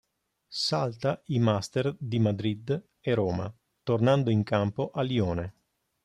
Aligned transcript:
Salta 0.63 1.21
i 1.25 1.37
master 1.37 1.95
di 1.99 2.17
Madrid 2.17 2.83
e 2.99 3.13
Roma, 3.13 3.55
tornando 3.83 4.31
in 4.31 4.41
campo 4.41 4.89
a 4.91 5.03
Lione. 5.03 5.53